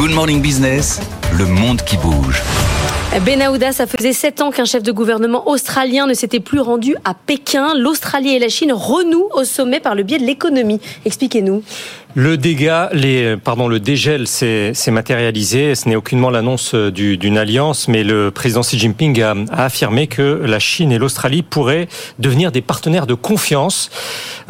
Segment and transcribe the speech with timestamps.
[0.00, 0.98] Good Morning Business,
[1.36, 2.42] le monde qui bouge.
[3.26, 7.12] Benahouda, ça faisait sept ans qu'un chef de gouvernement australien ne s'était plus rendu à
[7.12, 7.74] Pékin.
[7.76, 10.80] L'Australie et la Chine renouent au sommet par le biais de l'économie.
[11.04, 11.62] Expliquez-nous.
[12.16, 15.74] Le dégel s'est matérialisé.
[15.76, 20.58] Ce n'est aucunement l'annonce d'une alliance, mais le président Xi Jinping a, affirmé que la
[20.58, 21.88] Chine et l'Australie pourraient
[22.18, 23.90] devenir des partenaires de confiance,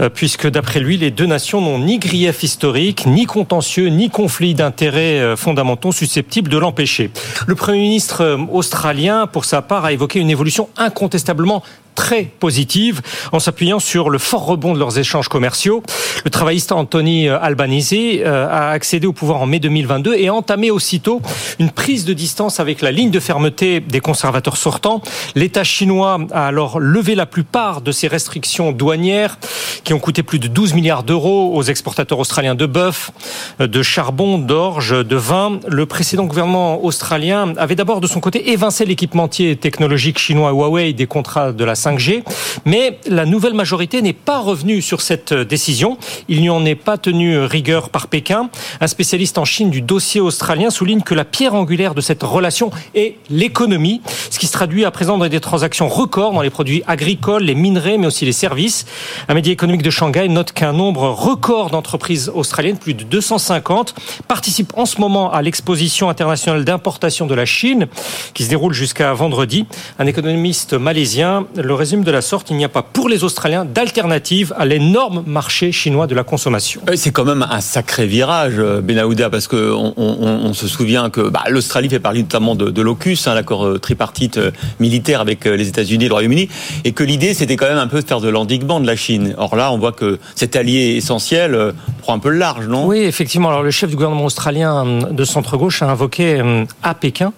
[0.00, 4.54] euh, puisque d'après lui, les deux nations n'ont ni grief historique, ni contentieux, ni conflit
[4.54, 7.10] d'intérêts euh, fondamentaux susceptibles de l'empêcher.
[7.46, 11.62] Le premier ministre euh, australien, pour sa part, a évoqué une évolution incontestablement
[11.94, 13.00] très positive
[13.32, 15.82] en s'appuyant sur le fort rebond de leurs échanges commerciaux.
[16.24, 20.70] Le travailliste Anthony Albanese euh, a accédé au pouvoir en mai 2022 et a entamé
[20.70, 21.20] aussitôt
[21.58, 25.02] une prise de distance avec la ligne de fermeté des conservateurs sortants.
[25.34, 29.38] L'État chinois a alors levé la plupart de ses restrictions douanières
[29.84, 33.10] qui ont coûté plus de 12 milliards d'euros aux exportateurs australiens de bœuf,
[33.58, 35.60] de charbon, d'orge, de vin.
[35.68, 41.06] Le précédent gouvernement australien avait d'abord de son côté évincé l'équipementier technologique chinois Huawei des
[41.06, 42.22] contrats de la 5G.
[42.64, 45.98] Mais la nouvelle majorité n'est pas revenue sur cette décision.
[46.28, 48.50] Il n'y en est pas tenu rigueur par Pékin.
[48.80, 52.70] Un spécialiste en Chine du dossier australien souligne que la pierre angulaire de cette relation
[52.94, 56.82] est l'économie, ce qui se traduit à présent dans des transactions records dans les produits
[56.86, 58.86] agricoles, les minerais, mais aussi les services.
[59.28, 63.94] Un média économique de Shanghai note qu'un nombre record d'entreprises australiennes, plus de 250,
[64.28, 67.86] participent en ce moment à l'exposition internationale d'importation de la Chine,
[68.34, 69.66] qui se déroule jusqu'à vendredi.
[69.98, 73.64] Un économiste malaisien le résume de la sorte, il n'y a pas pour les Australiens
[73.64, 76.80] d'alternative à l'énorme marché chinois de la consommation.
[76.90, 81.20] Euh, c'est quand même un sacré virage, euh, Benahouda, parce qu'on on, se souvient que
[81.20, 84.40] bah, l'Australie fait partie notamment de, de l'OCUS, hein, l'accord euh, tripartite
[84.80, 86.48] militaire avec les États-Unis et le Royaume-Uni,
[86.82, 89.36] et que l'idée c'était quand même un peu de faire de l'endiguement de la Chine.
[89.38, 92.86] Or là, on voit que cet allié essentiel prend un peu large, non?
[92.86, 93.48] Oui, effectivement.
[93.48, 96.42] Alors le chef du gouvernement australien de centre-gauche a invoqué
[96.82, 97.32] à Pékin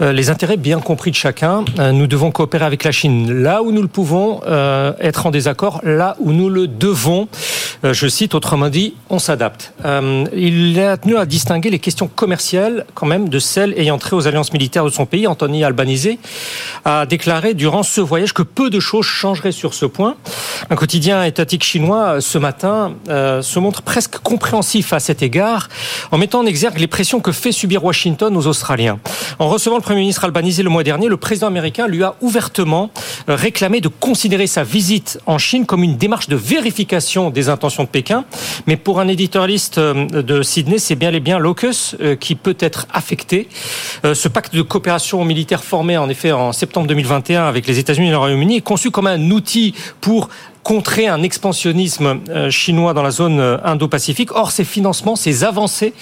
[0.00, 1.64] les intérêts bien compris de chacun.
[1.78, 5.80] Nous devons coopérer avec la Chine là où nous le pouvons, euh, être en désaccord
[5.82, 7.28] là où nous le devons.
[7.84, 9.72] Euh, je cite, autrement dit, on s'adapte.
[9.84, 14.16] Euh, il a tenu à distinguer les questions commerciales, quand même, de celles ayant trait
[14.16, 15.26] aux alliances militaires de son pays.
[15.26, 16.16] Anthony Albanese
[16.84, 20.16] a déclaré durant ce voyage que peu de choses changeraient sur ce point.
[20.68, 25.68] Un quotidien étatique chinois, ce matin, se montre presque compréhensif à cet égard,
[26.10, 28.98] en mettant en exergue les pressions que fait subir Washington aux Australiens.
[29.38, 32.90] En recevant le Premier ministre Albanese le mois dernier, le président américain lui a ouvertement
[33.28, 37.88] réclamé de considérer sa visite en Chine comme une démarche de vérification des intentions de
[37.88, 38.24] Pékin.
[38.66, 42.56] Mais pour un éditorialiste euh, de Sydney, c'est bien et bien l'AUKUS euh, qui peut
[42.60, 43.48] être affecté.
[44.04, 48.08] Euh, ce pacte de coopération militaire formé en effet en septembre 2021 avec les États-Unis
[48.08, 50.28] et le Royaume-Uni est conçu comme un outil pour
[50.62, 54.32] contrer un expansionnisme euh, chinois dans la zone euh, Indo-Pacifique.
[54.32, 55.94] Or, ces financements, ces avancées,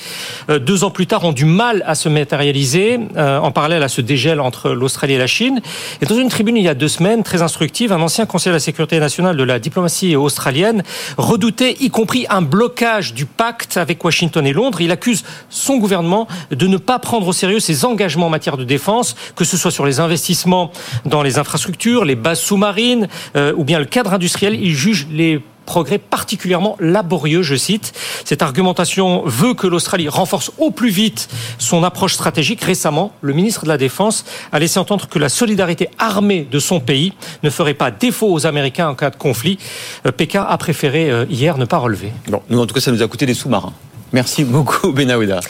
[0.51, 4.01] euh, deux ans plus tard, ont du mal à se matérialiser en parallèle à ce
[4.01, 5.61] dégel entre l'Australie et la Chine.
[6.01, 8.57] Et dans une tribune il y a deux semaines, très instructive, un ancien conseiller de
[8.57, 10.83] la sécurité nationale de la diplomatie australienne
[11.17, 14.81] redoutait y compris un blocage du pacte avec Washington et Londres.
[14.81, 18.65] Il accuse son gouvernement de ne pas prendre au sérieux ses engagements en matière de
[18.65, 20.71] défense, que ce soit sur les investissements
[21.05, 23.09] dans les infrastructures, les bases sous-marines
[23.57, 27.92] ou bien le cadre industriel il juge les progrès particulièrement laborieux, je cite.
[28.25, 31.28] Cette argumentation veut que l'Australie renforce au plus vite
[31.59, 32.64] son approche stratégique.
[32.64, 36.81] Récemment, le ministre de la Défense a laissé entendre que la solidarité armée de son
[36.81, 39.59] pays ne ferait pas défaut aux Américains en cas de conflit.
[40.06, 42.12] Euh, Pékin a préféré euh, hier ne pas relever.
[42.28, 43.75] Bon, nous en tout cas, ça nous a coûté des sous-marins.
[44.15, 45.41] Merci beaucoup, Benahouda.